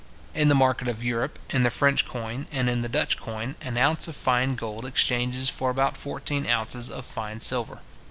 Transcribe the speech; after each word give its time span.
In 0.33 0.47
the 0.47 0.55
market 0.55 0.87
of 0.87 1.03
Europe, 1.03 1.37
in 1.51 1.61
the 1.61 1.69
French 1.69 2.07
coin 2.07 2.47
and 2.51 2.67
in 2.67 2.81
the 2.81 2.89
Dutch 2.89 3.17
coin, 3.17 3.55
an 3.61 3.77
ounce 3.77 4.07
of 4.07 4.15
fine 4.15 4.55
gold 4.55 4.83
exchanges 4.83 5.47
for 5.47 5.69
about 5.69 5.95
fourteen 5.95 6.47
ounces 6.47 6.89
of 6.89 7.05
fine 7.05 7.39
silver. 7.39 7.81